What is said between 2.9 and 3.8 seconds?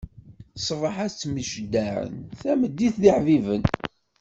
d iḥbiben.